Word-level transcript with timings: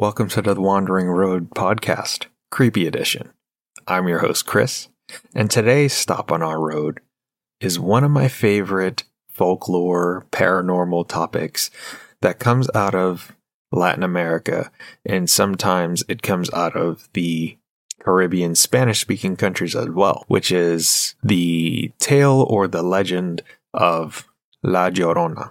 Welcome 0.00 0.28
to 0.28 0.40
the 0.40 0.58
Wandering 0.58 1.08
Road 1.08 1.50
podcast, 1.50 2.24
Creepy 2.50 2.86
Edition. 2.86 3.34
I'm 3.86 4.08
your 4.08 4.20
host, 4.20 4.46
Chris, 4.46 4.88
and 5.34 5.50
today's 5.50 5.92
stop 5.92 6.32
on 6.32 6.40
our 6.40 6.58
road 6.58 7.00
is 7.60 7.78
one 7.78 8.02
of 8.02 8.10
my 8.10 8.26
favorite 8.26 9.04
folklore, 9.28 10.26
paranormal 10.30 11.06
topics 11.06 11.70
that 12.22 12.38
comes 12.38 12.70
out 12.74 12.94
of 12.94 13.36
Latin 13.72 14.02
America, 14.02 14.72
and 15.04 15.28
sometimes 15.28 16.02
it 16.08 16.22
comes 16.22 16.50
out 16.54 16.74
of 16.74 17.10
the 17.12 17.58
Caribbean 17.98 18.54
Spanish 18.54 19.00
speaking 19.00 19.36
countries 19.36 19.76
as 19.76 19.90
well, 19.90 20.24
which 20.28 20.50
is 20.50 21.14
the 21.22 21.92
tale 21.98 22.46
or 22.48 22.66
the 22.66 22.82
legend 22.82 23.42
of 23.74 24.26
La 24.62 24.88
Llorona. 24.88 25.50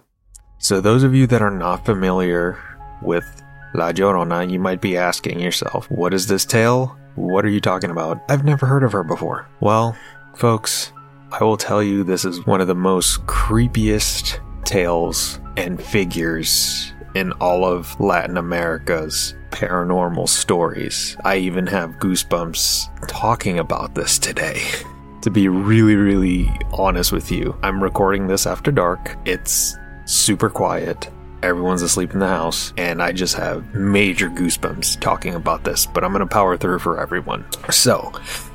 So, 0.57 0.81
those 0.81 1.03
of 1.03 1.13
you 1.13 1.27
that 1.27 1.43
are 1.43 1.51
not 1.51 1.85
familiar 1.85 2.57
with 3.03 3.43
La 3.73 3.91
Llorona, 3.91 4.49
you 4.49 4.59
might 4.59 4.81
be 4.81 4.97
asking 4.97 5.39
yourself, 5.39 5.89
what 5.91 6.13
is 6.13 6.27
this 6.27 6.45
tale? 6.45 6.97
What 7.15 7.45
are 7.45 7.49
you 7.49 7.61
talking 7.61 7.91
about? 7.91 8.21
I've 8.29 8.43
never 8.43 8.65
heard 8.65 8.83
of 8.83 8.91
her 8.93 9.03
before. 9.03 9.47
Well, 9.59 9.95
folks, 10.35 10.91
I 11.31 11.43
will 11.43 11.57
tell 11.57 11.83
you 11.83 12.03
this 12.03 12.25
is 12.25 12.45
one 12.47 12.61
of 12.61 12.67
the 12.67 12.75
most 12.75 13.25
creepiest 13.27 14.39
tales 14.65 15.39
and 15.55 15.81
figures 15.81 16.93
in 17.13 17.31
all 17.33 17.63
of 17.63 17.99
Latin 17.99 18.37
America's 18.37 19.35
paranormal 19.51 20.27
stories. 20.29 21.15
I 21.23 21.37
even 21.37 21.67
have 21.67 21.99
goosebumps 21.99 23.07
talking 23.07 23.59
about 23.59 23.93
this 23.93 24.17
today. 24.17 24.61
to 25.21 25.29
be 25.29 25.47
really, 25.47 25.95
really 25.95 26.51
honest 26.71 27.11
with 27.11 27.31
you, 27.31 27.57
I'm 27.61 27.83
recording 27.83 28.27
this 28.27 28.47
after 28.47 28.71
dark. 28.71 29.15
It's 29.25 29.77
super 30.05 30.49
quiet 30.49 31.09
everyone's 31.43 31.81
asleep 31.81 32.13
in 32.13 32.19
the 32.19 32.27
house, 32.27 32.73
and 32.77 33.01
I 33.01 33.11
just 33.11 33.35
have 33.35 33.73
major 33.73 34.29
goosebumps 34.29 34.99
talking 34.99 35.35
about 35.35 35.63
this, 35.63 35.85
but 35.85 36.03
I'm 36.03 36.11
gonna 36.11 36.27
power 36.27 36.57
through 36.57 36.79
for 36.79 36.99
everyone. 36.99 37.45
So, 37.69 38.11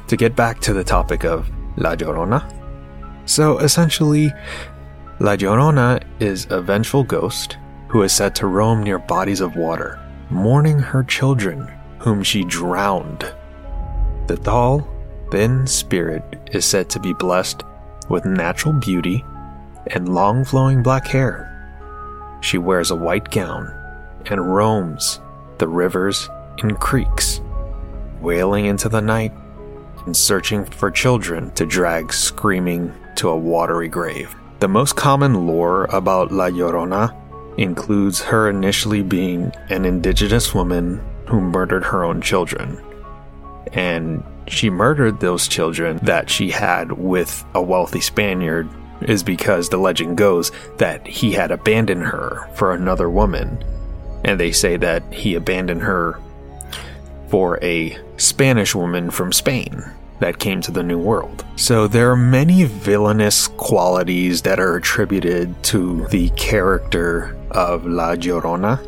to 0.08 0.16
get 0.16 0.36
back 0.36 0.60
to 0.60 0.72
the 0.72 0.84
topic 0.84 1.24
of 1.24 1.50
La 1.76 1.94
Llorona. 1.94 2.44
So, 3.26 3.58
essentially, 3.58 4.32
La 5.20 5.36
Llorona 5.36 6.02
is 6.20 6.46
a 6.50 6.60
vengeful 6.60 7.04
ghost 7.04 7.56
who 7.88 8.02
is 8.02 8.12
said 8.12 8.34
to 8.36 8.46
roam 8.46 8.82
near 8.82 8.98
bodies 8.98 9.40
of 9.40 9.56
water, 9.56 9.98
mourning 10.30 10.78
her 10.78 11.02
children 11.04 11.70
whom 11.98 12.22
she 12.22 12.44
drowned. 12.44 13.32
The 14.26 14.36
tall, 14.36 14.88
thin 15.30 15.66
spirit 15.66 16.22
is 16.52 16.64
said 16.64 16.90
to 16.90 17.00
be 17.00 17.14
blessed 17.14 17.62
with 18.08 18.24
natural 18.24 18.74
beauty 18.74 19.24
and 19.88 20.14
long 20.14 20.44
flowing 20.44 20.82
black 20.82 21.06
hair 21.06 21.53
she 22.44 22.58
wears 22.58 22.90
a 22.90 22.96
white 22.96 23.30
gown 23.30 23.72
and 24.26 24.54
roams 24.54 25.20
the 25.58 25.66
rivers 25.66 26.28
and 26.58 26.78
creeks, 26.78 27.40
wailing 28.20 28.66
into 28.66 28.88
the 28.88 29.00
night 29.00 29.32
and 30.04 30.14
searching 30.14 30.64
for 30.64 30.90
children 30.90 31.50
to 31.52 31.64
drag 31.64 32.12
screaming 32.12 32.92
to 33.16 33.30
a 33.30 33.36
watery 33.36 33.88
grave. 33.88 34.34
The 34.60 34.68
most 34.68 34.94
common 34.94 35.46
lore 35.46 35.84
about 35.86 36.32
La 36.32 36.48
Llorona 36.48 37.16
includes 37.58 38.20
her 38.20 38.50
initially 38.50 39.02
being 39.02 39.50
an 39.70 39.86
indigenous 39.86 40.54
woman 40.54 41.00
who 41.26 41.40
murdered 41.40 41.84
her 41.84 42.04
own 42.04 42.20
children. 42.20 42.78
And 43.72 44.22
she 44.48 44.68
murdered 44.68 45.20
those 45.20 45.48
children 45.48 45.98
that 46.02 46.28
she 46.28 46.50
had 46.50 46.92
with 46.92 47.42
a 47.54 47.62
wealthy 47.62 48.00
Spaniard 48.00 48.68
is 49.04 49.22
because 49.22 49.68
the 49.68 49.76
legend 49.76 50.16
goes 50.16 50.50
that 50.78 51.06
he 51.06 51.32
had 51.32 51.50
abandoned 51.50 52.04
her 52.04 52.48
for 52.54 52.72
another 52.72 53.10
woman. 53.10 53.62
And 54.24 54.40
they 54.40 54.52
say 54.52 54.76
that 54.78 55.02
he 55.12 55.34
abandoned 55.34 55.82
her 55.82 56.18
for 57.28 57.58
a 57.62 57.98
Spanish 58.16 58.74
woman 58.74 59.10
from 59.10 59.32
Spain 59.32 59.82
that 60.20 60.38
came 60.38 60.60
to 60.62 60.70
the 60.70 60.82
New 60.82 60.98
World. 60.98 61.44
So 61.56 61.86
there 61.86 62.10
are 62.10 62.16
many 62.16 62.64
villainous 62.64 63.48
qualities 63.48 64.42
that 64.42 64.60
are 64.60 64.76
attributed 64.76 65.62
to 65.64 66.06
the 66.08 66.30
character 66.30 67.36
of 67.50 67.84
La 67.84 68.14
Llorona. 68.14 68.78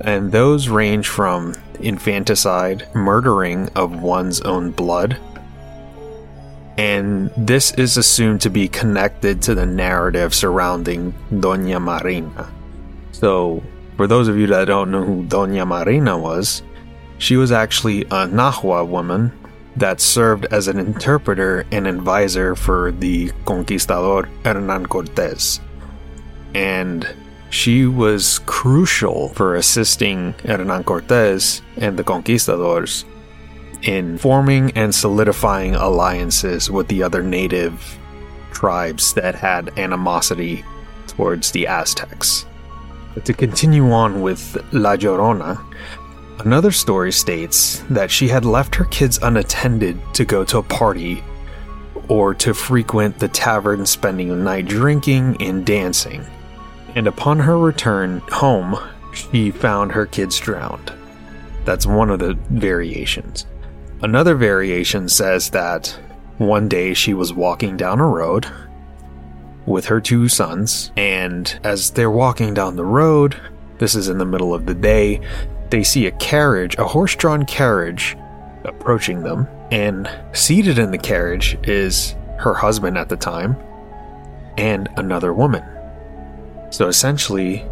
And 0.00 0.32
those 0.32 0.68
range 0.68 1.08
from 1.08 1.54
infanticide, 1.80 2.88
murdering 2.94 3.68
of 3.76 4.02
one's 4.02 4.40
own 4.40 4.72
blood, 4.72 5.16
and 6.78 7.30
this 7.36 7.72
is 7.74 7.96
assumed 7.96 8.40
to 8.42 8.50
be 8.50 8.68
connected 8.68 9.42
to 9.42 9.54
the 9.54 9.66
narrative 9.66 10.34
surrounding 10.34 11.12
Doña 11.30 11.80
Marina. 11.80 12.50
So, 13.12 13.62
for 13.96 14.06
those 14.06 14.28
of 14.28 14.36
you 14.38 14.46
that 14.48 14.66
don't 14.66 14.90
know 14.90 15.04
who 15.04 15.24
Doña 15.24 15.66
Marina 15.66 16.18
was, 16.18 16.62
she 17.18 17.36
was 17.36 17.52
actually 17.52 18.02
a 18.02 18.26
Nahua 18.26 18.86
woman 18.86 19.32
that 19.76 20.00
served 20.00 20.46
as 20.46 20.68
an 20.68 20.78
interpreter 20.78 21.64
and 21.70 21.86
advisor 21.86 22.54
for 22.54 22.92
the 22.92 23.30
conquistador 23.44 24.28
Hernan 24.44 24.86
Cortes. 24.86 25.60
And 26.54 27.06
she 27.50 27.86
was 27.86 28.40
crucial 28.46 29.28
for 29.28 29.56
assisting 29.56 30.34
Hernan 30.44 30.84
Cortes 30.84 31.62
and 31.76 31.98
the 31.98 32.04
conquistadors 32.04 33.04
in 33.82 34.18
forming 34.18 34.70
and 34.72 34.94
solidifying 34.94 35.74
alliances 35.74 36.70
with 36.70 36.88
the 36.88 37.02
other 37.02 37.22
native 37.22 37.98
tribes 38.52 39.14
that 39.14 39.34
had 39.34 39.78
animosity 39.78 40.64
towards 41.06 41.50
the 41.50 41.66
Aztecs. 41.66 42.46
But 43.14 43.24
to 43.26 43.34
continue 43.34 43.90
on 43.90 44.22
with 44.22 44.56
La 44.72 44.96
Llorona, 44.96 45.62
another 46.38 46.70
story 46.70 47.12
states 47.12 47.82
that 47.90 48.10
she 48.10 48.28
had 48.28 48.44
left 48.44 48.74
her 48.76 48.84
kids 48.86 49.18
unattended 49.22 50.00
to 50.14 50.24
go 50.24 50.44
to 50.44 50.58
a 50.58 50.62
party 50.62 51.22
or 52.08 52.34
to 52.34 52.54
frequent 52.54 53.18
the 53.18 53.28
tavern 53.28 53.86
spending 53.86 54.28
the 54.28 54.36
night 54.36 54.66
drinking 54.66 55.36
and 55.40 55.66
dancing. 55.66 56.24
And 56.94 57.06
upon 57.06 57.38
her 57.40 57.58
return 57.58 58.18
home, 58.30 58.76
she 59.12 59.50
found 59.50 59.92
her 59.92 60.06
kids 60.06 60.38
drowned. 60.38 60.92
That's 61.64 61.86
one 61.86 62.10
of 62.10 62.18
the 62.18 62.34
variations. 62.50 63.46
Another 64.02 64.34
variation 64.34 65.08
says 65.08 65.50
that 65.50 65.96
one 66.38 66.68
day 66.68 66.92
she 66.92 67.14
was 67.14 67.32
walking 67.32 67.76
down 67.76 68.00
a 68.00 68.06
road 68.06 68.46
with 69.64 69.86
her 69.86 70.00
two 70.00 70.28
sons, 70.28 70.90
and 70.96 71.60
as 71.62 71.92
they're 71.92 72.10
walking 72.10 72.52
down 72.52 72.74
the 72.74 72.84
road, 72.84 73.36
this 73.78 73.94
is 73.94 74.08
in 74.08 74.18
the 74.18 74.24
middle 74.24 74.52
of 74.52 74.66
the 74.66 74.74
day, 74.74 75.20
they 75.70 75.84
see 75.84 76.06
a 76.06 76.10
carriage, 76.12 76.76
a 76.78 76.84
horse 76.84 77.14
drawn 77.14 77.46
carriage, 77.46 78.16
approaching 78.64 79.22
them, 79.22 79.46
and 79.70 80.10
seated 80.32 80.80
in 80.80 80.90
the 80.90 80.98
carriage 80.98 81.56
is 81.62 82.16
her 82.38 82.54
husband 82.54 82.98
at 82.98 83.08
the 83.08 83.16
time 83.16 83.56
and 84.58 84.88
another 84.96 85.32
woman. 85.32 85.62
So 86.70 86.88
essentially, 86.88 87.64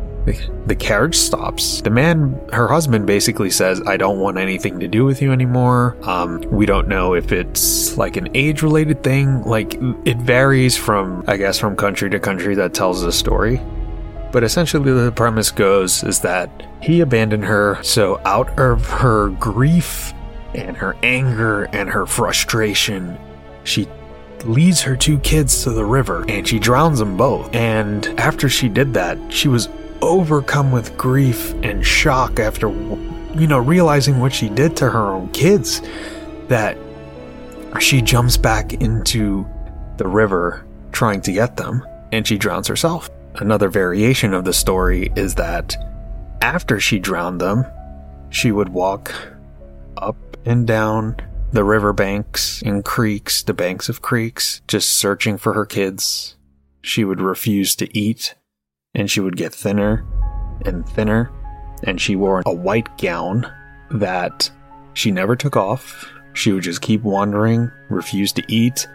the 0.67 0.77
carriage 0.77 1.17
stops. 1.17 1.81
The 1.83 1.91
man, 1.91 2.41
her 2.53 2.69
husband, 2.69 3.07
basically 3.07 3.51
says, 3.51 3.83
I 3.87 3.97
don't 3.97 4.19
want 4.19 4.39
anything 4.39 4.81
to 4.81 4.89
do 4.89 5.05
with 5.05 5.23
you 5.23 5.33
anymore. 5.33 5.97
Um, 6.03 6.41
we 6.51 6.67
don't 6.67 6.89
know 6.89 7.15
if 7.15 7.33
it's 7.33 7.97
like 7.97 8.17
an 8.17 8.29
age 8.35 8.63
related 8.63 9.03
thing. 9.03 9.43
Like, 9.43 9.75
it 10.05 10.17
varies 10.19 10.77
from, 10.77 11.25
I 11.27 11.37
guess, 11.37 11.59
from 11.59 11.77
country 11.77 12.11
to 12.11 12.21
country 12.21 12.55
that 12.57 12.75
tells 12.75 13.03
the 13.03 13.13
story. 13.13 13.61
But 14.33 14.45
essentially, 14.45 14.93
the 14.93 15.13
premise 15.13 15.51
goes 15.51 16.05
is 16.05 16.21
that 16.21 16.51
he 16.81 17.01
abandoned 17.01 17.45
her, 17.45 17.79
so 17.83 18.21
out 18.25 18.59
of 18.59 18.87
her 18.87 19.31
grief 19.31 20.13
and 20.55 20.77
her 20.77 20.97
anger 21.03 21.65
and 21.73 21.89
her 21.89 22.07
frustration, 22.07 23.19
she 23.65 23.89
leads 24.45 24.81
her 24.83 24.97
two 24.97 25.19
kids 25.19 25.65
to 25.65 25.71
the 25.71 25.85
river 25.85 26.25
and 26.29 26.47
she 26.47 26.59
drowns 26.59 26.99
them 26.99 27.17
both. 27.17 27.55
And 27.55 28.07
after 28.19 28.49
she 28.49 28.69
did 28.69 28.95
that, 28.95 29.19
she 29.33 29.49
was 29.49 29.69
overcome 30.03 30.73
with 30.73 30.97
grief 30.97 31.53
and 31.63 31.85
shock 31.85 32.39
after, 32.39 32.69
you 32.69 33.47
know, 33.47 33.59
realizing 33.59 34.21
what 34.21 34.33
she 34.33 34.49
did 34.49 34.77
to 34.79 34.91
her 34.91 35.13
own 35.13 35.31
kids, 35.33 35.83
that 36.49 36.77
she 37.81 38.03
jumps 38.03 38.37
back 38.37 38.73
into 38.75 39.47
the 39.97 40.07
river 40.07 40.65
trying 40.93 41.21
to 41.21 41.33
get 41.33 41.57
them 41.57 41.87
and 42.13 42.27
she 42.27 42.39
drowns 42.39 42.67
herself. 42.67 43.11
Another 43.37 43.69
variation 43.69 44.35
of 44.35 44.45
the 44.45 44.53
story 44.53 45.13
is 45.15 45.37
that 45.37 45.77
after 46.43 46.81
she 46.81 46.99
drowned 46.99 47.41
them, 47.41 47.65
she 48.31 48.51
would 48.51 48.71
walk 48.71 49.13
up 49.97 50.17
and 50.45 50.67
down 50.67 51.17
the 51.53 51.65
river 51.65 51.93
banks 51.93 52.63
and 52.63 52.85
creeks, 52.85 53.43
the 53.43 53.55
banks 53.55 53.89
of 53.89 54.03
creeks, 54.03 54.63
just 54.67 54.89
searching 54.89 55.37
for 55.37 55.53
her 55.53 55.67
kids. 55.67 56.37
She 56.83 57.05
would 57.05 57.21
refuse 57.21 57.77
to 57.77 57.99
eat 57.99 58.35
and 58.95 59.11
she 59.11 59.21
would 59.21 59.37
get 59.37 59.55
thinner 59.55 60.05
and 60.65 60.89
thinner. 60.89 61.31
And 61.85 62.01
she 62.01 62.17
wore 62.17 62.43
a 62.45 62.53
white 62.53 62.99
gown 62.99 63.51
that 63.91 64.51
she 64.95 65.11
never 65.11 65.35
took 65.37 65.57
off. 65.57 66.07
She 66.35 66.53
would 66.53 66.63
just 66.63 66.83
keep 66.83 67.03
wandering, 67.03 67.71
refuse 67.89 68.33
to 68.35 68.45
eat, 68.49 68.87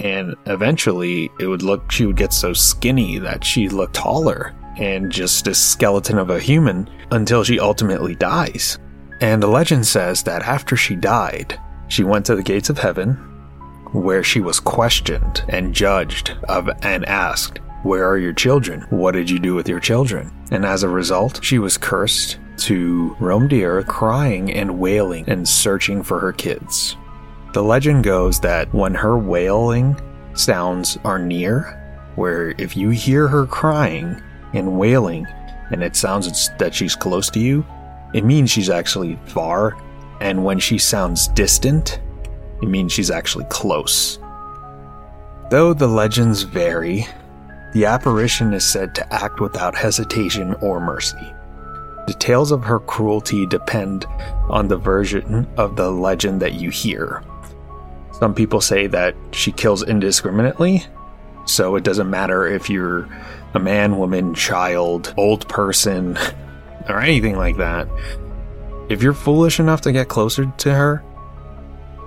and 0.00 0.34
eventually 0.46 1.30
it 1.38 1.46
would 1.46 1.62
look, 1.62 1.92
she 1.92 2.06
would 2.06 2.16
get 2.16 2.32
so 2.32 2.52
skinny 2.52 3.18
that 3.18 3.44
she 3.44 3.68
looked 3.68 3.94
taller 3.94 4.54
and 4.76 5.12
just 5.12 5.46
a 5.46 5.54
skeleton 5.54 6.18
of 6.18 6.30
a 6.30 6.40
human 6.40 6.88
until 7.10 7.44
she 7.44 7.60
ultimately 7.60 8.14
dies. 8.14 8.78
And 9.20 9.42
the 9.42 9.48
legend 9.48 9.86
says 9.86 10.22
that 10.22 10.42
after 10.42 10.76
she 10.76 10.96
died, 10.96 11.60
she 11.88 12.04
went 12.04 12.24
to 12.26 12.34
the 12.34 12.42
gates 12.42 12.70
of 12.70 12.78
heaven, 12.78 13.14
where 13.92 14.24
she 14.24 14.40
was 14.40 14.58
questioned 14.58 15.44
and 15.48 15.74
judged 15.74 16.36
of 16.48 16.70
and 16.82 17.04
asked, 17.04 17.60
Where 17.82 18.06
are 18.06 18.18
your 18.18 18.34
children? 18.34 18.82
What 18.90 19.12
did 19.12 19.30
you 19.30 19.38
do 19.38 19.54
with 19.54 19.66
your 19.66 19.80
children? 19.80 20.30
And 20.50 20.66
as 20.66 20.82
a 20.82 20.88
result, 20.88 21.42
she 21.42 21.58
was 21.58 21.78
cursed 21.78 22.38
to 22.58 23.16
roam 23.18 23.48
the 23.48 23.64
earth 23.64 23.86
crying 23.86 24.52
and 24.52 24.78
wailing 24.78 25.24
and 25.28 25.48
searching 25.48 26.02
for 26.02 26.20
her 26.20 26.32
kids. 26.32 26.96
The 27.54 27.62
legend 27.62 28.04
goes 28.04 28.38
that 28.40 28.72
when 28.74 28.94
her 28.94 29.18
wailing 29.18 29.98
sounds 30.34 30.98
are 31.04 31.18
near, 31.18 31.76
where 32.16 32.50
if 32.58 32.76
you 32.76 32.90
hear 32.90 33.26
her 33.26 33.46
crying 33.46 34.22
and 34.52 34.78
wailing 34.78 35.26
and 35.70 35.82
it 35.82 35.96
sounds 35.96 36.50
that 36.58 36.74
she's 36.74 36.94
close 36.94 37.30
to 37.30 37.40
you, 37.40 37.64
it 38.12 38.24
means 38.24 38.50
she's 38.50 38.68
actually 38.68 39.18
far. 39.24 39.74
And 40.20 40.44
when 40.44 40.58
she 40.58 40.76
sounds 40.76 41.28
distant, 41.28 41.98
it 42.60 42.68
means 42.68 42.92
she's 42.92 43.10
actually 43.10 43.46
close. 43.46 44.18
Though 45.50 45.72
the 45.72 45.86
legends 45.86 46.42
vary, 46.42 47.06
the 47.72 47.84
apparition 47.84 48.52
is 48.52 48.66
said 48.66 48.94
to 48.94 49.12
act 49.14 49.40
without 49.40 49.76
hesitation 49.76 50.54
or 50.54 50.80
mercy. 50.80 51.34
Details 52.06 52.50
of 52.50 52.64
her 52.64 52.80
cruelty 52.80 53.46
depend 53.46 54.06
on 54.48 54.68
the 54.68 54.76
version 54.76 55.46
of 55.56 55.76
the 55.76 55.90
legend 55.90 56.42
that 56.42 56.54
you 56.54 56.70
hear. 56.70 57.22
Some 58.12 58.34
people 58.34 58.60
say 58.60 58.86
that 58.88 59.14
she 59.32 59.52
kills 59.52 59.82
indiscriminately, 59.82 60.84
so 61.46 61.76
it 61.76 61.84
doesn't 61.84 62.10
matter 62.10 62.46
if 62.46 62.68
you're 62.68 63.08
a 63.54 63.58
man, 63.58 63.98
woman, 63.98 64.34
child, 64.34 65.14
old 65.16 65.48
person, 65.48 66.18
or 66.88 67.00
anything 67.00 67.36
like 67.36 67.56
that. 67.58 67.88
If 68.88 69.02
you're 69.02 69.14
foolish 69.14 69.60
enough 69.60 69.82
to 69.82 69.92
get 69.92 70.08
closer 70.08 70.52
to 70.58 70.74
her, 70.74 71.04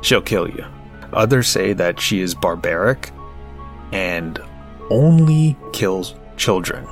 she'll 0.01 0.21
kill 0.21 0.49
you. 0.49 0.65
Others 1.13 1.47
say 1.47 1.73
that 1.73 1.99
she 1.99 2.19
is 2.19 2.35
barbaric 2.35 3.11
and 3.93 4.41
only 4.89 5.57
kills 5.71 6.15
children. 6.37 6.87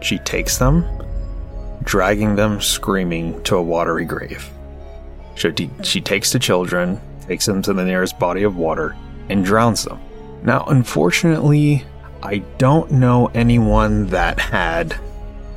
She 0.00 0.18
takes 0.18 0.58
them, 0.58 0.84
dragging 1.82 2.36
them 2.36 2.60
screaming 2.60 3.42
to 3.44 3.56
a 3.56 3.62
watery 3.62 4.04
grave. 4.04 4.50
She, 5.34 5.70
she 5.82 6.00
takes 6.00 6.32
the 6.32 6.38
children, 6.38 7.00
takes 7.26 7.46
them 7.46 7.62
to 7.62 7.72
the 7.72 7.84
nearest 7.84 8.18
body 8.18 8.42
of 8.42 8.56
water, 8.56 8.96
and 9.28 9.44
drowns 9.44 9.84
them. 9.84 10.00
Now, 10.42 10.64
unfortunately, 10.68 11.84
I 12.22 12.38
don't 12.58 12.90
know 12.90 13.26
anyone 13.34 14.06
that 14.08 14.38
had 14.38 14.98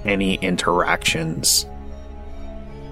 any 0.05 0.35
interactions. 0.35 1.65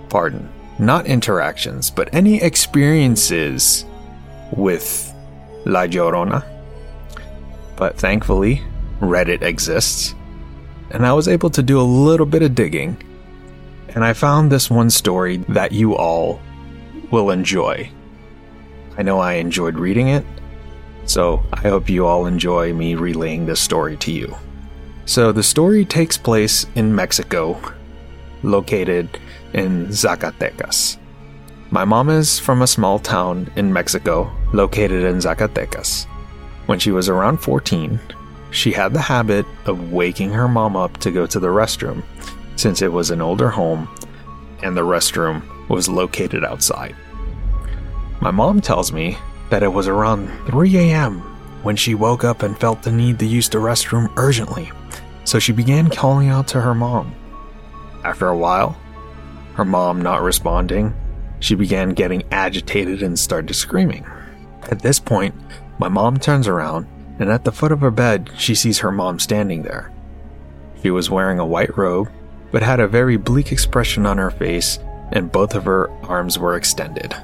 Pardon, 0.10 0.50
not 0.80 1.06
interactions, 1.06 1.90
but 1.90 2.14
any 2.14 2.42
experiences 2.42 3.86
with 4.56 5.14
La 5.66 5.86
Llorona. 5.86 6.57
But 7.78 7.98
thankfully, 7.98 8.64
Reddit 9.00 9.44
exists, 9.44 10.16
and 10.90 11.06
I 11.06 11.14
was 11.14 11.28
able 11.28 11.52
to 11.52 11.62
do 11.64 11.80
a 11.80 11.84
little 11.84 12.26
bit 12.26 12.42
of 12.42 12.56
digging, 12.56 13.02
and 13.90 14.04
I 14.04 14.14
found 14.14 14.52
this 14.52 14.70
one 14.70 14.90
story 14.90 15.38
that 15.50 15.72
you 15.72 15.96
all 15.96 16.42
will 17.12 17.30
enjoy. 17.30 17.90
I 18.98 19.04
know 19.04 19.20
I 19.20 19.34
enjoyed 19.34 19.78
reading 19.78 20.10
it, 20.10 20.26
so 21.06 21.44
I 21.54 21.62
hope 21.62 21.88
you 21.88 22.08
all 22.08 22.26
enjoy 22.26 22.74
me 22.74 22.96
relaying 22.96 23.46
this 23.46 23.62
story 23.62 23.96
to 23.98 24.12
you. 24.12 24.36
So 25.06 25.32
the 25.32 25.44
story 25.44 25.86
takes 25.86 26.18
place 26.18 26.66
in 26.74 26.94
Mexico, 26.94 27.62
located 28.42 29.20
in 29.54 29.88
Zacatecas. 29.88 30.98
My 31.70 31.86
mom 31.86 32.10
is 32.10 32.40
from 32.40 32.62
a 32.62 32.68
small 32.68 32.98
town 32.98 33.52
in 33.56 33.72
Mexico 33.72 34.32
located 34.52 35.04
in 35.04 35.18
Zacatecas. 35.18 36.08
When 36.68 36.80
she 36.80 36.92
was 36.92 37.10
around 37.10 37.38
14, 37.40 38.00
she 38.52 38.72
had 38.72 38.94
the 38.94 39.02
habit 39.02 39.46
of 39.66 39.92
waking 39.92 40.32
her 40.32 40.48
mom 40.48 40.76
up 40.76 40.98
to 40.98 41.12
go 41.12 41.26
to 41.26 41.40
the 41.40 41.48
restroom, 41.48 42.04
since 42.56 42.82
it 42.82 42.92
was 42.92 43.10
an 43.10 43.22
older 43.22 43.50
home 43.50 43.90
and 44.64 44.76
the 44.76 44.82
restroom 44.82 45.44
was 45.70 45.90
located 45.90 46.44
outside. 46.44 46.96
My 48.22 48.32
mom 48.32 48.62
tells 48.62 48.92
me 48.92 49.18
that 49.50 49.64
it 49.64 49.72
was 49.72 49.88
around 49.88 50.30
3 50.48 50.78
a.m. 50.78 51.20
when 51.64 51.76
she 51.76 51.96
woke 51.96 52.24
up 52.24 52.44
and 52.44 52.60
felt 52.60 52.84
the 52.84 52.92
need 52.92 53.20
to 53.20 53.26
use 53.26 53.50
the 53.50 53.60
restroom 53.60 54.12
urgently, 54.18 54.72
so 55.24 55.40
she 55.40 55.52
began 55.52 55.90
calling 55.90 56.30
out 56.30 56.48
to 56.50 56.62
her 56.62 56.74
mom. 56.74 57.14
After 58.04 58.28
a 58.28 58.38
while, 58.38 58.78
her 59.54 59.66
mom 59.66 60.02
not 60.02 60.22
responding, 60.22 60.94
she 61.40 61.56
began 61.56 61.90
getting 61.90 62.24
agitated 62.32 63.04
and 63.04 63.18
started 63.18 63.54
screaming. 63.54 64.06
At 64.70 64.82
this 64.82 65.00
point, 65.00 65.36
my 65.80 65.88
mom 65.88 66.18
turns 66.18 66.48
around, 66.48 66.88
and 67.20 67.30
at 67.32 67.44
the 67.44 67.52
foot 67.52 67.72
of 67.72 67.82
her 67.82 67.92
bed, 67.92 68.30
she 68.38 68.56
sees 68.56 68.80
her 68.80 68.92
mom 68.92 69.20
standing 69.20 69.64
there. 69.64 69.92
She 70.82 70.92
was 70.92 71.10
wearing 71.10 71.40
a 71.40 71.46
white 71.46 71.78
robe, 71.78 72.10
but 72.52 72.64
had 72.64 72.80
a 72.80 72.88
very 72.88 73.18
bleak 73.18 73.52
expression 73.52 74.06
on 74.06 74.18
her 74.18 74.32
face, 74.32 74.80
and 75.12 75.32
both 75.32 75.56
of 75.56 75.66
her 75.66 75.90
arms 76.04 76.40
were 76.40 76.56
extended. 76.56 77.16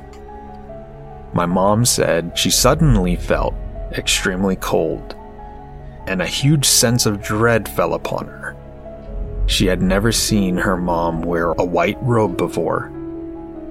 My 1.33 1.45
mom 1.45 1.85
said 1.85 2.37
she 2.37 2.49
suddenly 2.49 3.15
felt 3.15 3.55
extremely 3.93 4.55
cold, 4.55 5.15
and 6.07 6.21
a 6.21 6.27
huge 6.27 6.65
sense 6.65 7.05
of 7.05 7.23
dread 7.23 7.67
fell 7.67 7.93
upon 7.93 8.27
her. 8.27 8.55
She 9.47 9.65
had 9.65 9.81
never 9.81 10.11
seen 10.11 10.57
her 10.57 10.77
mom 10.77 11.21
wear 11.21 11.51
a 11.51 11.65
white 11.65 11.97
robe 12.01 12.37
before, 12.37 12.85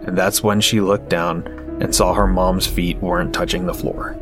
and 0.07 0.17
that's 0.19 0.43
when 0.43 0.61
she 0.61 0.81
looked 0.81 1.09
down 1.09 1.47
and 1.81 1.95
saw 1.95 2.15
her 2.15 2.27
mom's 2.27 2.67
feet 2.67 2.99
weren't 2.99 3.33
touching 3.33 3.67
the 3.67 3.75
floor. 3.75 4.17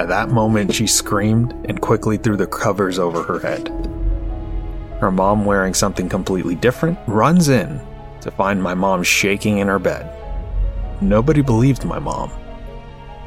At 0.00 0.08
that 0.08 0.30
moment, 0.30 0.72
she 0.72 0.86
screamed 0.86 1.52
and 1.68 1.78
quickly 1.78 2.16
threw 2.16 2.34
the 2.34 2.46
covers 2.46 2.98
over 2.98 3.22
her 3.22 3.38
head. 3.38 3.68
Her 4.98 5.10
mom, 5.10 5.44
wearing 5.44 5.74
something 5.74 6.08
completely 6.08 6.54
different, 6.54 6.98
runs 7.06 7.50
in 7.50 7.78
to 8.22 8.30
find 8.30 8.62
my 8.62 8.72
mom 8.72 9.02
shaking 9.02 9.58
in 9.58 9.68
her 9.68 9.78
bed. 9.78 10.10
Nobody 11.02 11.42
believed 11.42 11.84
my 11.84 11.98
mom. 11.98 12.32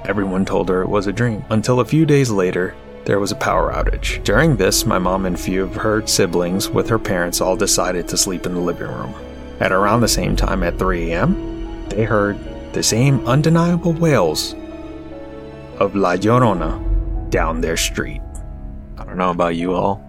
Everyone 0.05 0.45
told 0.45 0.67
her 0.69 0.81
it 0.81 0.89
was 0.89 1.05
a 1.05 1.13
dream. 1.13 1.45
Until 1.51 1.79
a 1.79 1.85
few 1.85 2.07
days 2.07 2.31
later, 2.31 2.73
there 3.05 3.19
was 3.19 3.31
a 3.31 3.35
power 3.35 3.71
outage. 3.71 4.23
During 4.23 4.55
this, 4.55 4.83
my 4.83 4.97
mom 4.97 5.27
and 5.27 5.39
few 5.39 5.61
of 5.61 5.75
her 5.75 6.07
siblings, 6.07 6.69
with 6.71 6.89
her 6.89 6.97
parents, 6.97 7.39
all 7.39 7.55
decided 7.55 8.07
to 8.07 8.17
sleep 8.17 8.47
in 8.47 8.55
the 8.55 8.59
living 8.59 8.87
room. 8.87 9.13
At 9.59 9.71
around 9.71 10.01
the 10.01 10.07
same 10.07 10.35
time 10.35 10.63
at 10.63 10.79
3 10.79 11.11
a.m., 11.11 11.87
they 11.89 12.03
heard 12.03 12.39
the 12.73 12.81
same 12.81 13.23
undeniable 13.27 13.93
wails 13.93 14.55
of 15.79 15.95
La 15.95 16.15
Llorona 16.15 17.29
down 17.29 17.61
their 17.61 17.77
street. 17.77 18.21
I 18.97 19.05
don't 19.05 19.17
know 19.17 19.31
about 19.31 19.55
you 19.55 19.73
all, 19.73 20.03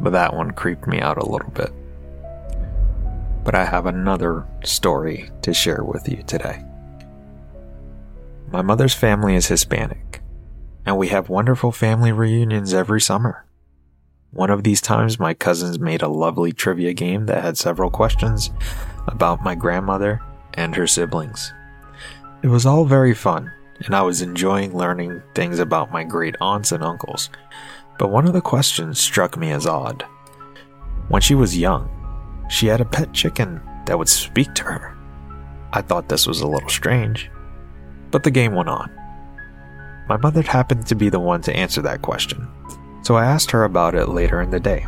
but 0.00 0.10
that 0.10 0.34
one 0.34 0.52
creeped 0.52 0.86
me 0.86 1.00
out 1.00 1.18
a 1.18 1.26
little 1.26 1.50
bit. 1.50 1.72
But 3.44 3.54
I 3.54 3.64
have 3.64 3.86
another 3.86 4.46
story 4.64 5.30
to 5.42 5.52
share 5.52 5.82
with 5.82 6.08
you 6.08 6.22
today. 6.22 6.64
My 8.52 8.62
mother's 8.62 8.94
family 8.94 9.34
is 9.34 9.46
Hispanic, 9.46 10.22
and 10.84 10.96
we 10.96 11.08
have 11.08 11.28
wonderful 11.28 11.72
family 11.72 12.12
reunions 12.12 12.74
every 12.74 13.00
summer. 13.00 13.46
One 14.32 14.50
of 14.50 14.62
these 14.62 14.80
times, 14.80 15.18
my 15.18 15.34
cousins 15.34 15.80
made 15.80 16.02
a 16.02 16.08
lovely 16.08 16.52
trivia 16.52 16.92
game 16.92 17.26
that 17.26 17.42
had 17.42 17.58
several 17.58 17.90
questions 17.90 18.50
about 19.08 19.42
my 19.42 19.54
grandmother 19.54 20.20
and 20.54 20.74
her 20.76 20.86
siblings. 20.86 21.52
It 22.42 22.48
was 22.48 22.64
all 22.64 22.84
very 22.84 23.14
fun, 23.14 23.50
and 23.84 23.94
I 23.94 24.02
was 24.02 24.22
enjoying 24.22 24.76
learning 24.76 25.22
things 25.34 25.58
about 25.58 25.92
my 25.92 26.04
great 26.04 26.36
aunts 26.40 26.72
and 26.72 26.82
uncles. 26.82 27.30
But 27.98 28.10
one 28.10 28.26
of 28.26 28.32
the 28.32 28.40
questions 28.40 28.98
struck 28.98 29.36
me 29.36 29.50
as 29.50 29.66
odd. 29.66 30.04
When 31.08 31.22
she 31.22 31.34
was 31.34 31.56
young, 31.56 31.88
she 32.48 32.66
had 32.66 32.80
a 32.80 32.84
pet 32.84 33.12
chicken 33.12 33.60
that 33.86 33.98
would 33.98 34.08
speak 34.08 34.54
to 34.54 34.64
her. 34.64 34.96
I 35.72 35.82
thought 35.82 36.08
this 36.08 36.26
was 36.26 36.40
a 36.40 36.46
little 36.46 36.68
strange, 36.68 37.30
but 38.10 38.22
the 38.22 38.30
game 38.30 38.54
went 38.54 38.68
on. 38.68 38.90
My 40.08 40.16
mother 40.16 40.42
happened 40.42 40.86
to 40.86 40.94
be 40.94 41.08
the 41.08 41.20
one 41.20 41.40
to 41.42 41.56
answer 41.56 41.80
that 41.82 42.02
question, 42.02 42.48
so 43.02 43.14
I 43.14 43.24
asked 43.24 43.50
her 43.52 43.64
about 43.64 43.94
it 43.94 44.08
later 44.08 44.40
in 44.40 44.50
the 44.50 44.60
day. 44.60 44.86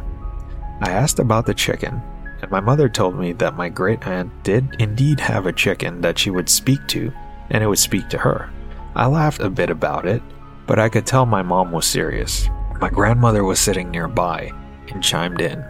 I 0.81 0.91
asked 0.91 1.21
about 1.21 1.47
the 1.47 1.55
chicken, 1.55 2.03
and 2.41 2.51
my 2.51 2.61
mother 2.61 2.89
told 2.89 3.17
me 3.17 3.33
that 3.35 3.57
my 3.57 3.69
great 3.69 4.05
aunt 4.07 4.33
did 4.43 4.75
indeed 4.81 5.21
have 5.21 5.47
a 5.47 5.53
chicken 5.53 6.01
that 6.01 6.19
she 6.19 6.31
would 6.31 6.49
speak 6.49 6.85
to, 6.89 7.13
and 7.51 7.63
it 7.63 7.69
would 7.69 7.79
speak 7.79 8.09
to 8.09 8.19
her. 8.19 8.51
I 8.95 9.07
laughed 9.07 9.41
a 9.41 9.51
bit 9.51 9.71
about 9.71 10.07
it, 10.07 10.23
but 10.67 10.79
I 10.79 10.89
could 10.89 11.07
tell 11.07 11.27
my 11.27 11.43
mom 11.43 11.73
was 11.73 11.87
serious. 11.87 12.49
My 12.81 12.91
grandmother 12.91 13.45
was 13.45 13.59
sitting 13.59 13.91
nearby 13.91 14.53
and 14.89 15.03
chimed 15.03 15.41
in. 15.41 15.65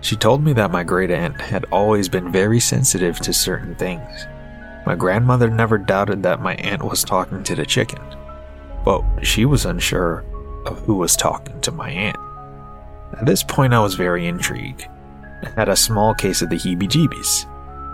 She 0.00 0.16
told 0.16 0.42
me 0.42 0.52
that 0.54 0.70
my 0.70 0.82
great 0.82 1.10
aunt 1.10 1.40
had 1.40 1.66
always 1.70 2.08
been 2.08 2.32
very 2.32 2.60
sensitive 2.60 3.20
to 3.20 3.32
certain 3.32 3.74
things, 3.76 4.26
my 4.86 4.94
grandmother 4.94 5.50
never 5.50 5.76
doubted 5.76 6.22
that 6.22 6.40
my 6.40 6.54
aunt 6.54 6.82
was 6.82 7.04
talking 7.04 7.42
to 7.44 7.54
the 7.54 7.66
chicken, 7.66 8.02
but 8.84 9.02
she 9.22 9.44
was 9.44 9.66
unsure 9.66 10.24
of 10.66 10.78
who 10.80 10.94
was 10.94 11.16
talking 11.16 11.60
to 11.60 11.70
my 11.70 11.90
aunt. 11.90 12.16
At 13.12 13.26
this 13.26 13.42
point, 13.42 13.74
I 13.74 13.80
was 13.80 13.94
very 13.94 14.26
intrigued 14.26 14.88
and 15.42 15.54
had 15.54 15.68
a 15.68 15.76
small 15.76 16.14
case 16.14 16.40
of 16.42 16.48
the 16.48 16.56
heebie 16.56 16.88
jeebies. 16.88 17.46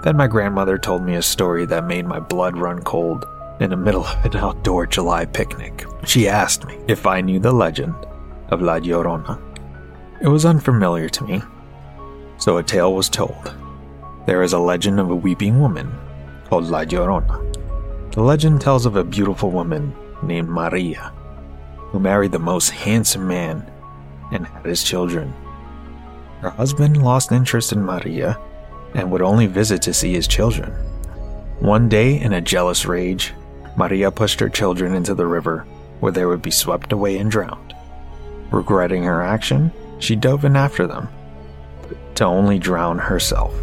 Then 0.05 0.17
my 0.17 0.27
grandmother 0.27 0.79
told 0.79 1.03
me 1.03 1.17
a 1.17 1.23
story 1.23 1.67
that 1.67 1.87
made 1.87 2.07
my 2.07 2.21
blood 2.21 2.57
run 2.57 2.83
cold 2.83 3.25
in 3.61 3.71
the 3.71 3.77
middle 3.77 4.05
of 4.05 4.25
an 4.25 4.37
outdoor 4.37 4.87
July 4.87 5.25
picnic. 5.25 5.87
She 6.05 6.29
asked 6.29 6.67
me 6.67 6.79
if 6.89 7.07
I 7.07 7.21
knew 7.21 7.39
the 7.39 7.53
legend 7.53 7.95
of 8.49 8.61
La 8.63 8.79
Llorona. 8.79 9.41
It 10.21 10.29
was 10.29 10.45
unfamiliar 10.45 11.09
to 11.09 11.25
me, 11.25 11.43
so 12.39 12.59
a 12.59 12.63
tale 12.63 12.95
was 12.95 13.09
told. 13.09 13.55
There 14.27 14.43
is 14.43 14.53
a 14.53 14.59
legend 14.59 15.01
of 15.01 15.11
a 15.11 15.17
weeping 15.17 15.61
woman 15.61 15.93
called 16.45 16.65
La 16.65 16.85
Llorona. 16.85 17.43
The 18.13 18.23
legend 18.23 18.61
tells 18.61 18.87
of 18.87 18.97
a 18.97 19.05
beautiful 19.05 19.51
woman 19.51 19.95
named 20.23 20.49
Maria, 20.49 21.13
who 21.77 22.01
married 22.01 22.33
the 22.33 22.39
most 22.39 22.71
handsome 22.71 23.27
man 23.27 23.71
and 24.33 24.47
had 24.47 24.65
his 24.65 24.83
children. 24.83 25.33
Her 26.41 26.51
husband 26.51 27.03
lost 27.03 27.33
interest 27.33 27.73
in 27.73 27.83
Maria 27.83 28.39
and 28.95 29.11
would 29.11 29.23
only 29.23 29.47
visit 29.47 29.83
to 29.83 29.95
see 29.95 30.13
his 30.13 30.27
children. 30.27 30.73
One 31.61 31.89
day, 31.89 32.21
in 32.21 32.33
a 32.33 32.41
jealous 32.41 32.87
rage, 32.87 33.33
Maria 33.76 34.11
pushed 34.11 34.40
her 34.40 34.49
children 34.49 34.95
into 34.95 35.14
the 35.14 35.26
river, 35.26 35.66
where 36.00 36.12
they 36.12 36.25
would 36.25 36.42
be 36.42 36.50
swept 36.50 36.92
away 36.92 37.18
and 37.18 37.30
drowned. 37.30 37.75
Regretting 38.50 39.04
her 39.04 39.23
action, 39.23 39.71
she 39.99 40.16
dove 40.16 40.45
in 40.45 40.56
after 40.56 40.87
them, 40.87 41.09
to 42.14 42.25
only 42.25 42.59
drown 42.59 42.99
herself. 42.99 43.54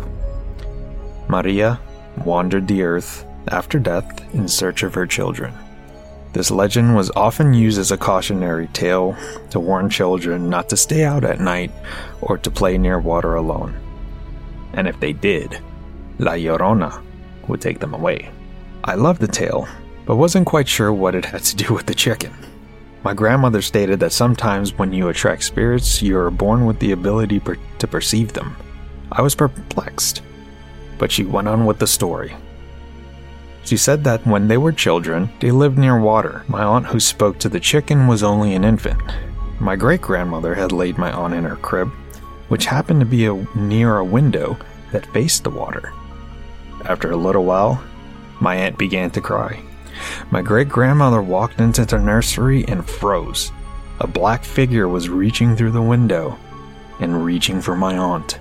Maria 1.27 1.79
wandered 2.25 2.67
the 2.67 2.84
earth 2.84 3.25
after 3.48 3.79
death 3.79 4.34
in 4.34 4.48
search 4.48 4.84
of 4.84 4.93
her 4.93 5.08
children. 5.08 5.53
This 6.34 6.50
legend 6.50 6.96
was 6.96 7.12
often 7.15 7.53
used 7.53 7.79
as 7.79 7.91
a 7.91 7.98
cautionary 7.98 8.67
tale 8.67 9.15
to 9.51 9.60
warn 9.60 9.89
children 9.89 10.50
not 10.50 10.70
to 10.70 10.77
stay 10.77 11.03
out 11.03 11.24
at 11.24 11.39
night 11.39 11.72
or 12.22 12.38
to 12.39 12.50
play 12.50 12.77
near 12.77 13.00
water 13.00 13.36
alone. 13.36 13.75
And 14.74 14.88
if 14.88 15.00
they 15.00 15.13
did, 15.13 15.60
La 16.17 16.34
Llorona 16.34 17.01
would 17.48 17.62
take 17.62 17.79
them 17.79 17.93
away. 17.93 18.29
I 18.84 18.96
love 18.96 19.20
the 19.20 19.27
tale, 19.27 19.67
but 20.05 20.17
wasn't 20.17 20.45
quite 20.45 20.67
sure 20.67 20.91
what 20.91 21.15
it 21.15 21.25
had 21.25 21.43
to 21.43 21.55
do 21.55 21.74
with 21.74 21.86
the 21.86 21.95
chicken. 21.95 22.33
My 23.03 23.13
grandmother 23.13 23.62
stated 23.62 24.00
that 24.00 24.13
sometimes 24.13 24.77
when 24.77 24.93
you 24.93 25.10
attract 25.10 25.43
spirits, 25.43 26.01
you 26.01 26.17
are 26.17 26.31
born 26.31 26.65
with 26.65 26.79
the 26.79 26.93
ability 26.93 27.39
per- 27.39 27.57
to 27.79 27.88
perceive 27.88 28.33
them. 28.33 28.55
I 29.12 29.22
was 29.22 29.36
perplexed, 29.36 30.22
but 30.98 31.12
she 31.12 31.24
went 31.24 31.48
on 31.48 31.65
with 31.65 31.79
the 31.79 31.88
story. 31.88 32.36
She 33.65 33.77
said 33.77 34.03
that 34.03 34.25
when 34.25 34.48
they 34.48 34.57
were 34.57 34.72
children, 34.72 35.29
they 35.39 35.51
lived 35.51 35.77
near 35.77 36.00
water. 36.00 36.43
My 36.48 36.63
aunt 36.63 36.86
who 36.86 37.00
spoke 37.00 37.39
to 37.39 37.50
the 37.50 37.60
chicken 37.60 38.07
was 38.07 38.24
only 38.24 38.55
an 38.55 38.63
infant. 38.63 39.01
My 39.60 39.75
great 39.75 40.01
grandmother 40.01 40.53
had 40.53 40.72
laid 40.72 40.98
my 40.98 41.12
aunt 41.12 41.33
in 41.33 41.43
her 41.45 41.55
crib, 41.57 41.89
which 42.50 42.65
happened 42.65 43.00
to 43.00 43.05
be 43.05 43.25
a, 43.25 43.36
near 43.55 43.98
a 43.98 44.05
window 44.05 44.57
that 44.91 45.05
faced 45.07 45.43
the 45.43 45.50
water. 45.50 45.93
After 46.86 47.12
a 47.12 47.17
little 47.17 47.45
while, 47.45 47.81
my 48.41 48.55
aunt 48.55 48.77
began 48.77 49.12
to 49.12 49.22
cry. 49.22 49.62
My 50.32 50.42
great 50.42 50.70
grandmother 50.70 51.22
walked 51.22 51.60
into 51.60 51.86
the 51.86 51.98
nursery 51.98 52.66
and 52.68 52.88
froze. 52.88 53.52
A 54.00 54.08
black 54.08 54.44
figure 54.44 54.88
was 54.88 55.10
reaching 55.10 55.56
through 55.56 55.72
the 55.72 55.82
window 55.82 56.38
and 57.00 57.24
reaching 57.24 57.62
for 57.62 57.76
my 57.76 57.98
aunt. 57.98 58.40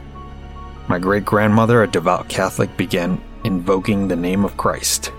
My 0.89 0.99
great 0.99 1.25
grandmother, 1.25 1.83
a 1.83 1.89
devout 1.89 2.29
Catholic, 2.29 2.77
began 2.77 3.21
invoking 3.45 4.09
the 4.09 4.17
name 4.17 4.45
of 4.45 4.57
Christ. 4.57 5.13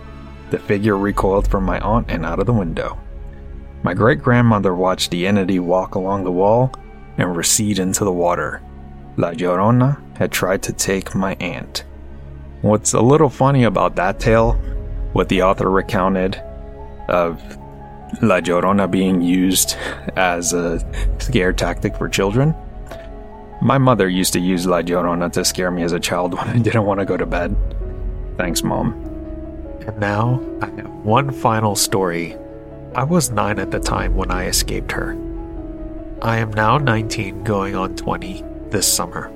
The 0.50 0.60
figure 0.60 0.98
recoiled 0.98 1.48
from 1.48 1.64
my 1.64 1.80
aunt 1.80 2.08
and 2.10 2.26
out 2.26 2.40
of 2.40 2.46
the 2.46 2.54
window. 2.54 3.00
My 3.84 3.94
great 3.94 4.22
grandmother 4.22 4.74
watched 4.74 5.12
the 5.12 5.28
entity 5.28 5.60
walk 5.60 5.96
along 5.96 6.24
the 6.24 6.32
wall 6.32 6.74
and 7.18 7.36
recede 7.36 7.80
into 7.80 8.04
the 8.04 8.12
water. 8.12 8.62
La 9.18 9.32
Llorona 9.32 10.00
had 10.18 10.32
tried 10.32 10.64
to 10.64 10.74
take 10.74 11.16
my 11.16 11.36
aunt. 11.40 11.84
What's 12.62 12.94
a 12.94 13.02
little 13.02 13.30
funny 13.30 13.66
about 13.66 13.96
that 13.98 14.20
tale, 14.20 14.60
what 15.14 15.30
the 15.30 15.42
author 15.44 15.70
recounted 15.70 16.36
of 17.08 17.42
La 18.22 18.40
Llorona 18.42 18.90
being 18.90 19.22
used 19.22 19.76
as 20.16 20.54
a 20.54 20.80
scare 21.20 21.54
tactic 21.54 21.96
for 21.98 22.08
children. 22.08 22.54
My 23.62 23.78
mother 23.78 24.10
used 24.10 24.34
to 24.34 24.40
use 24.40 24.68
La 24.68 24.82
Llorona 24.82 25.32
to 25.32 25.46
scare 25.46 25.72
me 25.72 25.84
as 25.84 25.94
a 25.94 26.00
child 26.00 26.34
when 26.34 26.48
I 26.50 26.58
didn't 26.58 26.86
want 26.86 27.00
to 27.00 27.06
go 27.06 27.18
to 27.18 27.26
bed. 27.26 27.56
Thanks, 28.38 28.64
Mom. 28.64 28.94
And 29.88 29.98
now 30.00 30.42
I 30.62 30.66
have 30.68 30.92
one 31.04 31.32
final 31.32 31.76
story. 31.76 32.38
I 32.96 33.04
was 33.04 33.32
9 33.32 33.60
at 33.60 33.72
the 33.72 33.80
time 33.80 34.16
when 34.16 34.32
I 34.32 34.46
escaped 34.46 34.92
her. 34.92 35.18
I 36.22 36.38
am 36.38 36.52
now 36.52 36.78
19, 36.78 37.44
going 37.44 37.76
on 37.76 37.96
20 37.96 38.44
this 38.70 38.92
summer. 38.92 39.32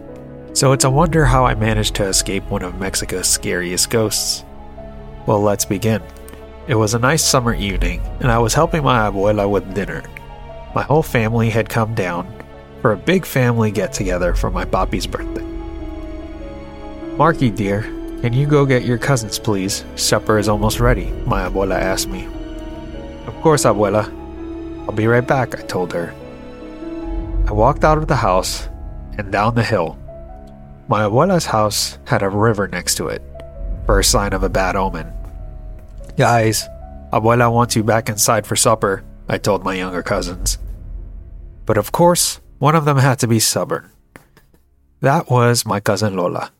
So 0.53 0.71
it's 0.71 0.85
a 0.85 0.89
wonder 0.89 1.25
how 1.25 1.45
I 1.45 1.53
managed 1.53 1.95
to 1.95 2.05
escape 2.05 2.43
one 2.49 2.63
of 2.63 2.79
Mexico's 2.79 3.27
scariest 3.27 3.89
ghosts. 3.89 4.43
Well, 5.27 5.41
let's 5.41 5.65
begin. 5.65 6.01
It 6.69 6.75
was 6.75 6.93
a 6.93 6.99
nice 6.99 7.21
summer 7.21 7.53
evening, 7.53 8.01
and 8.21 8.31
I 8.31 8.39
was 8.39 8.53
helping 8.53 8.81
my 8.81 9.09
abuela 9.09 9.49
with 9.49 9.75
dinner. 9.75 10.01
My 10.73 10.83
whole 10.83 11.03
family 11.03 11.49
had 11.49 11.67
come 11.67 11.93
down 11.93 12.33
for 12.81 12.93
a 12.93 12.97
big 12.97 13.25
family 13.25 13.69
get 13.69 13.91
together 13.91 14.33
for 14.33 14.49
my 14.49 14.63
papi's 14.63 15.05
birthday. 15.05 15.43
Marky, 17.17 17.49
dear, 17.49 17.81
can 18.21 18.31
you 18.31 18.47
go 18.47 18.65
get 18.65 18.85
your 18.85 18.97
cousins, 18.97 19.37
please? 19.37 19.83
Supper 19.97 20.37
is 20.37 20.47
almost 20.47 20.79
ready, 20.79 21.11
my 21.25 21.41
abuela 21.41 21.75
asked 21.77 22.07
me. 22.07 22.25
Of 23.25 23.33
course, 23.41 23.65
abuela. 23.65 24.05
I'll 24.87 24.95
be 24.95 25.07
right 25.07 25.27
back, 25.27 25.59
I 25.59 25.63
told 25.63 25.91
her. 25.91 26.13
I 27.47 27.51
walked 27.51 27.83
out 27.83 27.97
of 27.97 28.07
the 28.07 28.15
house 28.15 28.69
and 29.17 29.29
down 29.29 29.55
the 29.55 29.63
hill. 29.63 29.99
My 30.87 31.01
abuela's 31.03 31.47
house 31.47 31.97
had 32.05 32.23
a 32.23 32.29
river 32.29 32.69
next 32.69 32.95
to 32.95 33.09
it, 33.09 33.21
first 33.85 34.09
sign 34.09 34.31
of 34.31 34.43
a 34.43 34.49
bad 34.49 34.77
omen. 34.77 35.16
Guys, 36.17 36.67
abuela 37.13 37.53
wants 37.53 37.75
you 37.75 37.83
back 37.83 38.09
inside 38.09 38.47
for 38.47 38.55
supper, 38.55 39.03
I 39.29 39.37
told 39.37 39.63
my 39.63 39.75
younger 39.75 40.01
cousins. 40.01 40.57
But 41.67 41.77
of 41.77 41.91
course, 41.91 42.41
one 42.57 42.75
of 42.75 42.85
them 42.85 42.97
had 42.97 43.19
to 43.19 43.27
be 43.27 43.39
stubborn. 43.39 43.91
That 45.01 45.29
was 45.29 45.63
my 45.63 45.79
cousin 45.79 46.15
Lola. 46.15 46.51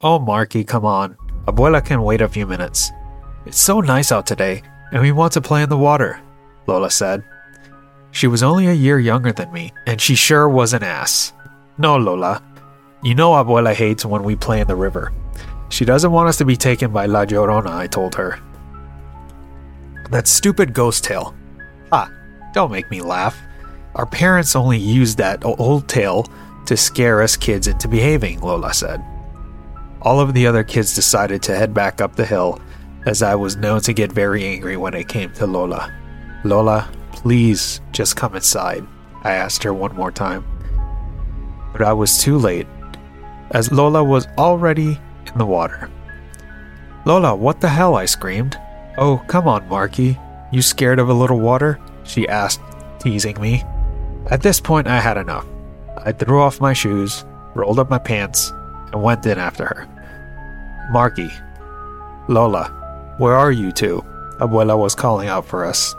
Oh, 0.00 0.18
Marky, 0.18 0.64
come 0.64 0.84
on. 0.84 1.16
Abuela 1.46 1.84
can 1.84 2.02
wait 2.02 2.20
a 2.20 2.28
few 2.28 2.44
minutes. 2.44 2.90
It's 3.46 3.60
so 3.60 3.80
nice 3.80 4.10
out 4.10 4.26
today, 4.26 4.62
and 4.90 5.00
we 5.00 5.12
want 5.12 5.32
to 5.34 5.40
play 5.40 5.62
in 5.62 5.68
the 5.68 5.78
water, 5.78 6.20
Lola 6.66 6.90
said. 6.90 7.22
She 8.10 8.26
was 8.26 8.42
only 8.42 8.66
a 8.66 8.72
year 8.72 8.98
younger 8.98 9.30
than 9.30 9.52
me, 9.52 9.72
and 9.86 10.00
she 10.00 10.16
sure 10.16 10.48
was 10.48 10.72
an 10.72 10.82
ass. 10.82 11.32
No, 11.78 11.96
Lola. 11.96 12.42
You 13.04 13.14
know 13.14 13.30
Abuela 13.30 13.74
hates 13.74 14.04
when 14.04 14.24
we 14.24 14.34
play 14.34 14.60
in 14.60 14.66
the 14.66 14.74
river. 14.74 15.12
She 15.70 15.84
doesn't 15.84 16.12
want 16.12 16.28
us 16.28 16.36
to 16.38 16.44
be 16.44 16.56
taken 16.56 16.92
by 16.92 17.06
La 17.06 17.24
Llorona, 17.24 17.70
I 17.70 17.86
told 17.86 18.14
her. 18.16 18.38
That 20.10 20.26
stupid 20.26 20.74
ghost 20.74 21.04
tale. 21.04 21.34
Ah, 21.92 22.10
don't 22.52 22.72
make 22.72 22.90
me 22.90 23.00
laugh. 23.00 23.40
Our 23.94 24.06
parents 24.06 24.56
only 24.56 24.78
used 24.78 25.18
that 25.18 25.44
old 25.44 25.88
tale 25.88 26.26
to 26.66 26.76
scare 26.76 27.22
us 27.22 27.36
kids 27.36 27.68
into 27.68 27.88
behaving, 27.88 28.40
Lola 28.40 28.74
said. 28.74 29.02
All 30.02 30.20
of 30.20 30.34
the 30.34 30.46
other 30.46 30.64
kids 30.64 30.94
decided 30.94 31.42
to 31.44 31.56
head 31.56 31.72
back 31.72 32.00
up 32.00 32.16
the 32.16 32.26
hill, 32.26 32.60
as 33.06 33.22
I 33.22 33.34
was 33.34 33.56
known 33.56 33.80
to 33.82 33.92
get 33.92 34.12
very 34.12 34.44
angry 34.44 34.76
when 34.76 34.94
it 34.94 35.08
came 35.08 35.32
to 35.34 35.46
Lola. 35.46 35.92
Lola, 36.44 36.90
please 37.12 37.80
just 37.92 38.16
come 38.16 38.34
inside, 38.34 38.84
I 39.22 39.32
asked 39.32 39.62
her 39.62 39.74
one 39.74 39.94
more 39.94 40.10
time. 40.10 40.44
But 41.72 41.82
I 41.82 41.92
was 41.92 42.18
too 42.18 42.38
late, 42.38 42.66
as 43.52 43.70
Lola 43.70 44.02
was 44.02 44.26
already 44.38 44.98
in 45.32 45.38
the 45.38 45.46
water. 45.46 45.90
Lola, 47.04 47.34
what 47.34 47.60
the 47.60 47.68
hell? 47.68 47.94
I 47.94 48.04
screamed. 48.04 48.58
Oh, 48.98 49.22
come 49.26 49.48
on, 49.48 49.68
Marky. 49.68 50.18
You 50.52 50.62
scared 50.62 50.98
of 50.98 51.08
a 51.08 51.14
little 51.14 51.40
water? 51.40 51.78
She 52.04 52.28
asked, 52.28 52.60
teasing 52.98 53.40
me. 53.40 53.64
At 54.30 54.42
this 54.42 54.60
point, 54.60 54.86
I 54.86 55.00
had 55.00 55.16
enough. 55.16 55.46
I 55.96 56.12
threw 56.12 56.40
off 56.40 56.60
my 56.60 56.72
shoes, 56.72 57.24
rolled 57.54 57.78
up 57.78 57.90
my 57.90 57.98
pants, 57.98 58.50
and 58.92 59.02
went 59.02 59.24
in 59.26 59.38
after 59.38 59.64
her. 59.64 59.88
Marky, 60.92 61.30
Lola, 62.28 62.64
where 63.18 63.34
are 63.34 63.52
you 63.52 63.72
two? 63.72 64.04
Abuela 64.38 64.78
was 64.78 64.94
calling 64.94 65.28
out 65.28 65.46
for 65.46 65.64
us. 65.64 65.94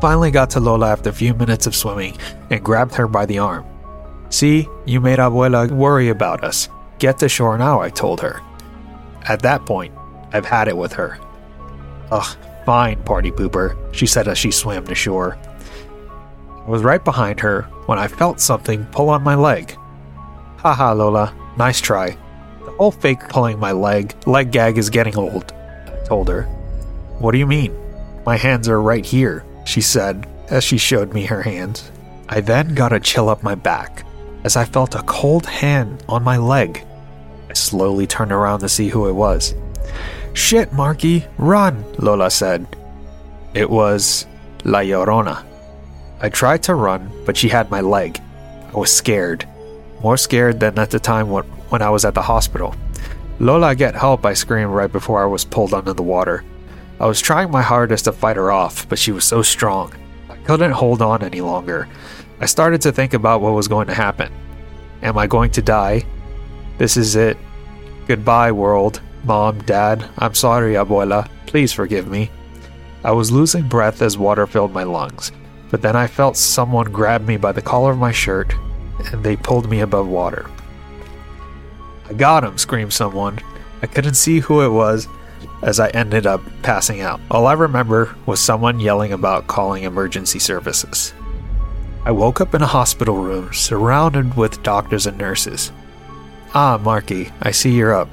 Finally 0.00 0.30
got 0.30 0.50
to 0.50 0.60
Lola 0.60 0.92
after 0.92 1.10
a 1.10 1.12
few 1.12 1.34
minutes 1.34 1.66
of 1.66 1.74
swimming 1.74 2.16
and 2.50 2.64
grabbed 2.64 2.94
her 2.94 3.08
by 3.08 3.26
the 3.26 3.38
arm. 3.38 3.64
See, 4.30 4.68
you 4.84 5.00
made 5.00 5.18
Abuela 5.18 5.70
worry 5.70 6.08
about 6.08 6.44
us. 6.44 6.68
Get 6.98 7.18
to 7.18 7.28
shore 7.28 7.58
now, 7.58 7.80
I 7.80 7.90
told 7.90 8.20
her. 8.20 8.40
At 9.28 9.42
that 9.42 9.66
point, 9.66 9.94
I've 10.32 10.46
had 10.46 10.68
it 10.68 10.76
with 10.76 10.92
her. 10.94 11.18
Ugh, 12.10 12.36
fine, 12.64 13.02
party 13.02 13.30
pooper, 13.30 13.76
she 13.94 14.06
said 14.06 14.28
as 14.28 14.38
she 14.38 14.50
swam 14.50 14.86
to 14.86 14.94
shore. 14.94 15.38
I 16.48 16.68
was 16.68 16.82
right 16.82 17.04
behind 17.04 17.40
her 17.40 17.62
when 17.86 17.98
I 17.98 18.08
felt 18.08 18.40
something 18.40 18.84
pull 18.86 19.10
on 19.10 19.22
my 19.22 19.34
leg. 19.34 19.76
Haha, 20.58 20.92
Lola, 20.92 21.34
Nice 21.56 21.80
try. 21.80 22.16
The 22.64 22.70
whole 22.72 22.90
fake 22.90 23.28
pulling 23.30 23.58
my 23.58 23.72
leg, 23.72 24.14
leg 24.26 24.50
gag 24.52 24.76
is 24.76 24.90
getting 24.90 25.16
old, 25.16 25.52
I 25.52 26.04
told 26.04 26.28
her. 26.28 26.42
What 27.18 27.32
do 27.32 27.38
you 27.38 27.46
mean? 27.46 27.74
My 28.26 28.36
hands 28.36 28.68
are 28.68 28.82
right 28.82 29.04
here, 29.04 29.44
she 29.64 29.80
said 29.80 30.28
as 30.50 30.62
she 30.62 30.76
showed 30.76 31.14
me 31.14 31.24
her 31.24 31.42
hands. 31.42 31.90
I 32.28 32.40
then 32.40 32.74
got 32.74 32.92
a 32.92 33.00
chill 33.00 33.30
up 33.30 33.42
my 33.42 33.54
back 33.54 34.04
as 34.44 34.56
I 34.56 34.64
felt 34.64 34.94
a 34.94 35.02
cold 35.04 35.46
hand 35.46 36.04
on 36.08 36.22
my 36.22 36.36
leg. 36.36 36.85
Slowly 37.56 38.06
turned 38.06 38.32
around 38.32 38.60
to 38.60 38.68
see 38.68 38.88
who 38.88 39.08
it 39.08 39.12
was. 39.12 39.54
Shit, 40.34 40.72
Marky, 40.74 41.24
run, 41.38 41.84
Lola 41.98 42.30
said. 42.30 42.66
It 43.54 43.70
was 43.70 44.26
La 44.64 44.80
Llorona. 44.80 45.42
I 46.20 46.28
tried 46.28 46.62
to 46.64 46.74
run, 46.74 47.10
but 47.24 47.36
she 47.36 47.48
had 47.48 47.70
my 47.70 47.80
leg. 47.80 48.20
I 48.68 48.78
was 48.78 48.92
scared. 48.92 49.48
More 50.02 50.18
scared 50.18 50.60
than 50.60 50.78
at 50.78 50.90
the 50.90 51.00
time 51.00 51.30
when, 51.30 51.44
when 51.70 51.80
I 51.80 51.88
was 51.88 52.04
at 52.04 52.14
the 52.14 52.20
hospital. 52.22 52.74
Lola, 53.40 53.74
get 53.74 53.94
help, 53.94 54.26
I 54.26 54.34
screamed 54.34 54.72
right 54.72 54.92
before 54.92 55.22
I 55.22 55.26
was 55.26 55.44
pulled 55.44 55.72
under 55.72 55.94
the 55.94 56.02
water. 56.02 56.44
I 57.00 57.06
was 57.06 57.22
trying 57.22 57.50
my 57.50 57.62
hardest 57.62 58.04
to 58.04 58.12
fight 58.12 58.36
her 58.36 58.52
off, 58.52 58.86
but 58.88 58.98
she 58.98 59.12
was 59.12 59.24
so 59.24 59.40
strong. 59.40 59.94
I 60.28 60.36
couldn't 60.36 60.72
hold 60.72 61.00
on 61.00 61.22
any 61.22 61.40
longer. 61.40 61.88
I 62.38 62.46
started 62.46 62.82
to 62.82 62.92
think 62.92 63.14
about 63.14 63.40
what 63.40 63.54
was 63.54 63.68
going 63.68 63.86
to 63.86 63.94
happen. 63.94 64.30
Am 65.02 65.16
I 65.16 65.26
going 65.26 65.50
to 65.52 65.62
die? 65.62 66.04
This 66.76 66.98
is 66.98 67.16
it. 67.16 67.38
Goodbye, 68.06 68.52
world. 68.52 69.00
Mom, 69.24 69.58
Dad, 69.62 70.08
I'm 70.18 70.34
sorry, 70.34 70.74
Abuela. 70.74 71.28
Please 71.46 71.72
forgive 71.72 72.06
me. 72.06 72.30
I 73.02 73.10
was 73.10 73.32
losing 73.32 73.68
breath 73.68 74.02
as 74.02 74.16
water 74.16 74.46
filled 74.46 74.72
my 74.72 74.84
lungs, 74.84 75.32
but 75.70 75.82
then 75.82 75.96
I 75.96 76.06
felt 76.06 76.36
someone 76.36 76.92
grab 76.92 77.26
me 77.26 77.36
by 77.36 77.52
the 77.52 77.62
collar 77.62 77.92
of 77.92 77.98
my 77.98 78.12
shirt 78.12 78.54
and 79.12 79.24
they 79.24 79.36
pulled 79.36 79.68
me 79.68 79.80
above 79.80 80.08
water. 80.08 80.48
I 82.08 82.12
got 82.12 82.44
him, 82.44 82.58
screamed 82.58 82.92
someone. 82.92 83.40
I 83.82 83.86
couldn't 83.86 84.14
see 84.14 84.40
who 84.40 84.62
it 84.62 84.70
was 84.70 85.08
as 85.62 85.80
I 85.80 85.88
ended 85.88 86.26
up 86.26 86.40
passing 86.62 87.00
out. 87.00 87.20
All 87.30 87.46
I 87.46 87.54
remember 87.54 88.14
was 88.26 88.40
someone 88.40 88.80
yelling 88.80 89.12
about 89.12 89.48
calling 89.48 89.82
emergency 89.82 90.38
services. 90.38 91.12
I 92.04 92.12
woke 92.12 92.40
up 92.40 92.54
in 92.54 92.62
a 92.62 92.66
hospital 92.66 93.16
room 93.16 93.52
surrounded 93.52 94.36
with 94.36 94.62
doctors 94.62 95.06
and 95.06 95.18
nurses. 95.18 95.72
Ah, 96.54 96.78
Marky, 96.82 97.30
I 97.42 97.50
see 97.50 97.72
you're 97.74 97.94
up. 97.94 98.08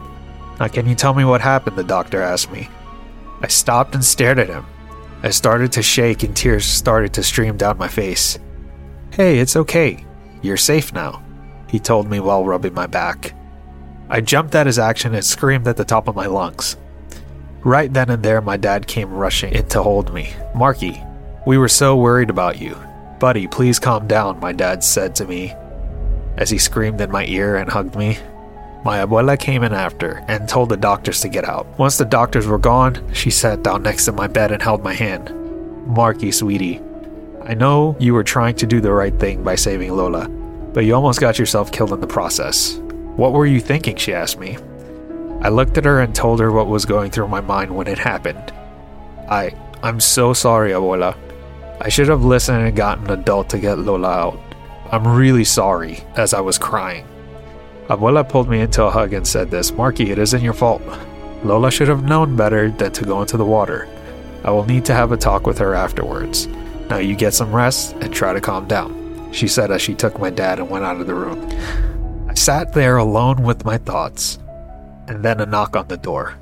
Now, 0.59 0.67
can 0.67 0.87
you 0.87 0.95
tell 0.95 1.13
me 1.13 1.25
what 1.25 1.41
happened? 1.41 1.75
The 1.75 1.83
doctor 1.83 2.21
asked 2.21 2.51
me. 2.51 2.69
I 3.41 3.47
stopped 3.47 3.95
and 3.95 4.03
stared 4.03 4.39
at 4.39 4.49
him. 4.49 4.65
I 5.21 5.29
started 5.29 5.71
to 5.73 5.81
shake 5.81 6.23
and 6.23 6.35
tears 6.35 6.65
started 6.65 7.13
to 7.13 7.23
stream 7.23 7.57
down 7.57 7.77
my 7.77 7.87
face. 7.87 8.39
Hey, 9.11 9.39
it's 9.39 9.55
okay. 9.55 10.05
You're 10.41 10.57
safe 10.57 10.93
now, 10.93 11.23
he 11.69 11.79
told 11.79 12.09
me 12.09 12.19
while 12.19 12.45
rubbing 12.45 12.73
my 12.73 12.87
back. 12.87 13.33
I 14.09 14.21
jumped 14.21 14.55
at 14.55 14.67
his 14.67 14.79
action 14.79 15.15
and 15.15 15.23
screamed 15.23 15.67
at 15.67 15.77
the 15.77 15.85
top 15.85 16.07
of 16.07 16.15
my 16.15 16.25
lungs. 16.25 16.75
Right 17.63 17.91
then 17.91 18.09
and 18.09 18.21
there, 18.21 18.41
my 18.41 18.57
dad 18.57 18.87
came 18.87 19.13
rushing 19.13 19.53
in 19.53 19.67
to 19.69 19.81
hold 19.81 20.13
me. 20.13 20.33
Marky, 20.53 21.01
we 21.47 21.57
were 21.57 21.69
so 21.69 21.95
worried 21.95 22.29
about 22.29 22.59
you. 22.59 22.77
Buddy, 23.19 23.47
please 23.47 23.79
calm 23.79 24.07
down, 24.07 24.39
my 24.41 24.51
dad 24.51 24.83
said 24.83 25.15
to 25.15 25.25
me 25.25 25.55
as 26.37 26.49
he 26.49 26.57
screamed 26.57 27.01
in 27.01 27.11
my 27.11 27.25
ear 27.25 27.55
and 27.55 27.69
hugged 27.69 27.95
me. 27.95 28.17
My 28.83 28.97
abuela 28.97 29.39
came 29.39 29.63
in 29.63 29.73
after 29.73 30.23
and 30.27 30.47
told 30.47 30.69
the 30.69 30.77
doctors 30.77 31.21
to 31.21 31.29
get 31.29 31.45
out. 31.45 31.67
Once 31.79 31.97
the 31.97 32.05
doctors 32.05 32.47
were 32.47 32.57
gone, 32.57 33.13
she 33.13 33.29
sat 33.29 33.63
down 33.63 33.83
next 33.83 34.05
to 34.05 34.11
my 34.11 34.27
bed 34.27 34.51
and 34.51 34.61
held 34.61 34.83
my 34.83 34.93
hand. 34.93 35.31
Marky, 35.87 36.31
sweetie, 36.31 36.81
I 37.45 37.53
know 37.53 37.95
you 37.99 38.13
were 38.13 38.23
trying 38.23 38.55
to 38.55 38.65
do 38.65 38.79
the 38.79 38.93
right 38.93 39.17
thing 39.19 39.43
by 39.43 39.55
saving 39.55 39.95
Lola, 39.95 40.27
but 40.27 40.85
you 40.85 40.95
almost 40.95 41.19
got 41.19 41.37
yourself 41.37 41.71
killed 41.71 41.91
in 41.91 41.99
the 41.99 42.07
process. 42.07 42.77
What 43.17 43.33
were 43.33 43.45
you 43.45 43.59
thinking? 43.59 43.97
She 43.97 44.13
asked 44.13 44.39
me. 44.39 44.57
I 45.41 45.49
looked 45.49 45.77
at 45.77 45.85
her 45.85 45.99
and 45.99 46.15
told 46.15 46.39
her 46.39 46.51
what 46.51 46.67
was 46.67 46.85
going 46.85 47.11
through 47.11 47.27
my 47.27 47.41
mind 47.41 47.75
when 47.75 47.87
it 47.87 47.99
happened. 47.99 48.53
I. 49.29 49.55
I'm 49.83 49.99
so 49.99 50.33
sorry, 50.33 50.71
Abuela. 50.71 51.17
I 51.81 51.89
should 51.89 52.07
have 52.07 52.23
listened 52.23 52.65
and 52.65 52.75
gotten 52.75 53.05
an 53.07 53.19
adult 53.19 53.49
to 53.49 53.59
get 53.59 53.77
Lola 53.77 54.07
out. 54.07 54.39
I'm 54.93 55.07
really 55.07 55.43
sorry, 55.43 56.03
as 56.15 56.35
I 56.35 56.41
was 56.41 56.59
crying. 56.59 57.07
Abuela 57.87 58.29
pulled 58.29 58.47
me 58.47 58.59
into 58.59 58.83
a 58.83 58.91
hug 58.91 59.13
and 59.13 59.25
said 59.25 59.49
this 59.49 59.71
Marky, 59.71 60.11
it 60.11 60.19
isn't 60.19 60.43
your 60.43 60.53
fault. 60.53 60.83
Lola 61.43 61.71
should 61.71 61.87
have 61.87 62.03
known 62.03 62.35
better 62.35 62.69
than 62.69 62.91
to 62.91 63.03
go 63.03 63.19
into 63.19 63.35
the 63.35 63.43
water. 63.43 63.89
I 64.43 64.51
will 64.51 64.65
need 64.65 64.85
to 64.85 64.93
have 64.93 65.11
a 65.11 65.17
talk 65.17 65.47
with 65.47 65.57
her 65.57 65.73
afterwards. 65.73 66.45
Now 66.91 66.97
you 66.97 67.15
get 67.15 67.33
some 67.33 67.51
rest 67.51 67.95
and 68.01 68.13
try 68.13 68.33
to 68.33 68.39
calm 68.39 68.67
down, 68.67 69.31
she 69.33 69.47
said 69.47 69.71
as 69.71 69.81
she 69.81 69.95
took 69.95 70.19
my 70.19 70.29
dad 70.29 70.59
and 70.59 70.69
went 70.69 70.85
out 70.85 71.01
of 71.01 71.07
the 71.07 71.15
room. 71.15 71.41
I 72.29 72.35
sat 72.35 72.73
there 72.73 72.97
alone 72.97 73.41
with 73.41 73.65
my 73.65 73.79
thoughts, 73.79 74.37
and 75.07 75.25
then 75.25 75.41
a 75.41 75.47
knock 75.47 75.75
on 75.75 75.87
the 75.87 75.97
door. 75.97 76.35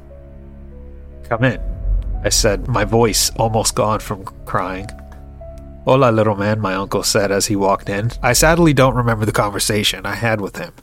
Come 1.23 1.45
in, 1.45 1.61
I 2.25 2.27
said, 2.27 2.67
my 2.67 2.83
voice 2.83 3.29
almost 3.37 3.75
gone 3.75 4.01
from 4.01 4.25
crying. 4.43 4.89
Hola, 5.85 6.11
little 6.11 6.35
man, 6.35 6.59
my 6.59 6.75
uncle 6.75 7.03
said 7.03 7.31
as 7.31 7.47
he 7.47 7.55
walked 7.55 7.89
in. 7.89 8.11
I 8.21 8.33
sadly 8.33 8.73
don't 8.73 8.95
remember 8.95 9.25
the 9.25 9.31
conversation 9.31 10.05
I 10.05 10.15
had 10.15 10.39
with 10.39 10.57
him 10.57 10.73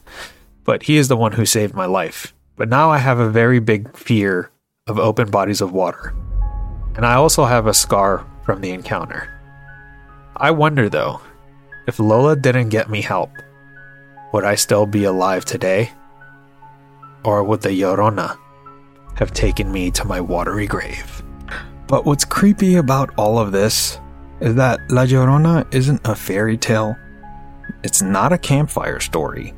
but 0.69 0.83
he 0.83 0.99
is 0.99 1.09
the 1.09 1.17
one 1.17 1.33
who 1.33 1.47
saved 1.47 1.73
my 1.73 1.87
life. 1.87 2.35
But 2.55 2.69
now 2.69 2.91
I 2.91 2.99
have 2.99 3.19
a 3.19 3.31
very 3.31 3.59
big 3.59 3.97
fear 3.97 4.51
of 4.87 4.99
open 4.99 5.31
bodies 5.31 5.63
of 5.63 5.73
water. 5.73 6.15
And 6.95 7.07
I 7.07 7.15
also 7.15 7.47
have 7.47 7.67
a 7.67 7.73
scar 7.73 8.27
from 8.45 8.61
the 8.61 8.73
encounter. 8.73 9.41
I 10.37 10.51
wonder 10.51 10.91
though, 10.91 11.23
if 11.87 11.99
Lola 11.99 12.37
didn't 12.37 12.69
get 12.69 12.91
me 12.91 13.01
help, 13.01 13.31
would 14.35 14.45
I 14.45 14.57
still 14.57 14.85
be 14.85 15.05
alive 15.05 15.47
today? 15.47 15.91
Or 17.25 17.43
would 17.43 17.63
the 17.63 17.71
Llorona 17.71 18.37
have 19.15 19.33
taken 19.33 19.73
me 19.73 19.91
to 19.93 20.05
my 20.05 20.21
watery 20.21 20.67
grave? 20.67 21.23
But 21.87 22.05
what's 22.05 22.27
creepy 22.27 22.75
about 22.75 23.09
all 23.17 23.39
of 23.39 23.53
this 23.53 23.99
is 24.41 24.55
that 24.55 24.81
La 24.91 25.05
Llorona 25.05 25.73
isn't 25.75 26.01
a 26.05 26.15
fairy 26.15 26.57
tale. 26.57 26.97
It's 27.83 28.03
not 28.03 28.33
a 28.33 28.39
campfire 28.39 29.01
story 29.01 29.55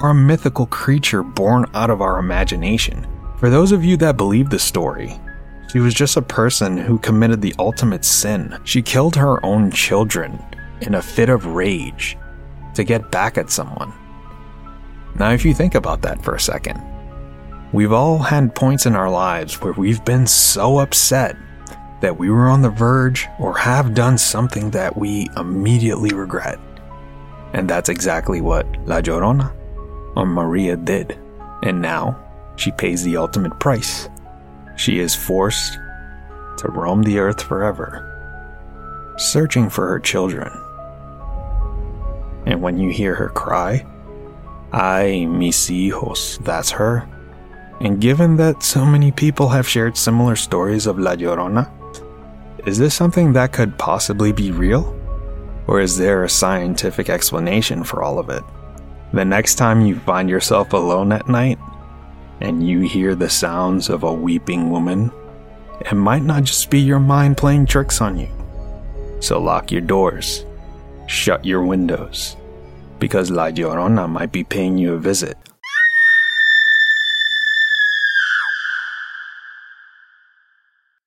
or 0.00 0.10
a 0.10 0.14
mythical 0.14 0.66
creature 0.66 1.22
born 1.22 1.66
out 1.74 1.90
of 1.90 2.02
our 2.02 2.18
imagination. 2.18 3.06
For 3.38 3.50
those 3.50 3.72
of 3.72 3.84
you 3.84 3.96
that 3.98 4.16
believe 4.16 4.50
the 4.50 4.58
story, 4.58 5.18
she 5.72 5.78
was 5.78 5.94
just 5.94 6.16
a 6.16 6.22
person 6.22 6.76
who 6.76 6.98
committed 6.98 7.40
the 7.40 7.54
ultimate 7.58 8.04
sin. 8.04 8.58
She 8.64 8.82
killed 8.82 9.16
her 9.16 9.44
own 9.44 9.70
children 9.70 10.42
in 10.80 10.94
a 10.94 11.02
fit 11.02 11.28
of 11.28 11.46
rage 11.46 12.16
to 12.74 12.84
get 12.84 13.10
back 13.10 13.38
at 13.38 13.50
someone. 13.50 13.92
Now, 15.18 15.30
if 15.30 15.44
you 15.44 15.54
think 15.54 15.74
about 15.74 16.02
that 16.02 16.22
for 16.22 16.34
a 16.34 16.40
second, 16.40 16.80
we've 17.72 17.92
all 17.92 18.18
had 18.18 18.54
points 18.54 18.86
in 18.86 18.94
our 18.94 19.10
lives 19.10 19.60
where 19.60 19.72
we've 19.72 20.04
been 20.04 20.26
so 20.26 20.78
upset 20.78 21.36
that 22.00 22.18
we 22.18 22.30
were 22.30 22.48
on 22.48 22.62
the 22.62 22.70
verge 22.70 23.26
or 23.38 23.56
have 23.56 23.94
done 23.94 24.18
something 24.18 24.70
that 24.70 24.96
we 24.96 25.28
immediately 25.36 26.14
regret. 26.14 26.58
And 27.52 27.68
that's 27.68 27.88
exactly 27.88 28.40
what 28.40 28.66
La 28.86 29.00
Llorona 29.00 29.54
or 30.16 30.26
Maria 30.26 30.76
did, 30.76 31.18
and 31.62 31.80
now 31.80 32.22
she 32.56 32.72
pays 32.72 33.02
the 33.02 33.16
ultimate 33.16 33.58
price. 33.60 34.08
She 34.76 34.98
is 34.98 35.14
forced 35.14 35.78
to 36.58 36.68
roam 36.68 37.02
the 37.02 37.18
earth 37.18 37.42
forever, 37.42 39.14
searching 39.18 39.70
for 39.70 39.88
her 39.88 40.00
children. 40.00 40.50
And 42.46 42.62
when 42.62 42.78
you 42.78 42.90
hear 42.90 43.14
her 43.14 43.28
cry, 43.28 43.86
Ay, 44.72 45.26
mis 45.26 45.68
hijos, 45.70 46.42
that's 46.44 46.70
her. 46.70 47.08
And 47.80 48.00
given 48.00 48.36
that 48.36 48.62
so 48.62 48.84
many 48.84 49.12
people 49.12 49.48
have 49.48 49.68
shared 49.68 49.96
similar 49.96 50.36
stories 50.36 50.86
of 50.86 50.98
La 50.98 51.14
Llorona, 51.14 51.70
is 52.66 52.78
this 52.78 52.94
something 52.94 53.32
that 53.32 53.52
could 53.52 53.78
possibly 53.78 54.32
be 54.32 54.50
real? 54.50 54.92
Or 55.68 55.80
is 55.80 55.96
there 55.96 56.24
a 56.24 56.28
scientific 56.28 57.08
explanation 57.08 57.84
for 57.84 58.02
all 58.02 58.18
of 58.18 58.28
it? 58.28 58.42
The 59.12 59.24
next 59.24 59.54
time 59.54 59.86
you 59.86 59.98
find 60.00 60.28
yourself 60.28 60.72
alone 60.72 61.12
at 61.12 61.28
night 61.28 61.58
and 62.40 62.66
you 62.66 62.80
hear 62.80 63.14
the 63.14 63.30
sounds 63.30 63.88
of 63.88 64.02
a 64.02 64.12
weeping 64.12 64.70
woman, 64.70 65.12
it 65.80 65.94
might 65.94 66.22
not 66.22 66.44
just 66.44 66.68
be 66.68 66.80
your 66.80 66.98
mind 66.98 67.36
playing 67.36 67.66
tricks 67.66 68.00
on 68.00 68.18
you. 68.18 68.28
So 69.20 69.40
lock 69.40 69.70
your 69.70 69.80
doors, 69.80 70.44
shut 71.06 71.44
your 71.44 71.64
windows, 71.64 72.36
because 72.98 73.30
La 73.30 73.46
Llorona 73.46 74.08
might 74.08 74.32
be 74.32 74.44
paying 74.44 74.76
you 74.76 74.94
a 74.94 74.98
visit. 74.98 75.38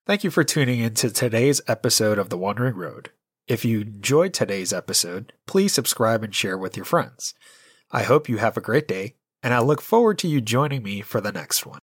Thank 0.10 0.24
you 0.24 0.32
for 0.32 0.43
tuning 0.43 0.80
in 0.80 0.95
to 0.95 1.12
today's 1.12 1.62
episode 1.67 2.17
of 2.17 2.30
The 2.30 2.38
Wandering 2.39 2.74
Road. 2.74 3.12
If 3.48 3.63
you 3.63 3.82
enjoyed 3.82 4.34
today's 4.34 4.74
episode, 4.74 5.34
please 5.45 5.72
subscribe 5.72 6.24
and 6.24 6.34
share 6.34 6.58
with 6.58 6.76
your 6.76 6.84
friends. 6.84 7.36
I 7.91 8.02
hope 8.02 8.28
you 8.28 8.38
have 8.38 8.58
a 8.58 8.60
great 8.60 8.88
day, 8.88 9.17
and 9.43 9.54
I 9.54 9.60
look 9.60 9.82
forward 9.84 10.17
to 10.17 10.28
you 10.28 10.41
joining 10.41 10.82
me 10.82 11.02
for 11.02 11.22
the 11.22 11.32
next 11.32 11.63
one. 11.63 11.78